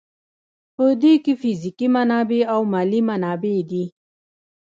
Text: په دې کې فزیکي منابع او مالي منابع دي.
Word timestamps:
په 0.75 0.85
دې 1.01 1.13
کې 1.23 1.33
فزیکي 1.41 1.87
منابع 1.95 2.41
او 2.53 2.61
مالي 2.71 2.99
منابع 3.09 3.57
دي. 3.69 3.85